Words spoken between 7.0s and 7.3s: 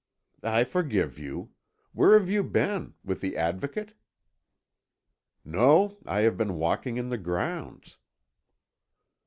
the